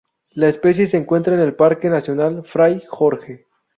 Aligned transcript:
La 0.31 0.47
especie 0.47 0.87
se 0.87 0.97
encuentra 0.97 1.35
en 1.35 1.41
el 1.41 1.53
Parque 1.55 1.87
Nacional 1.87 2.41
Fray 2.43 2.81
Jorge. 2.87 3.45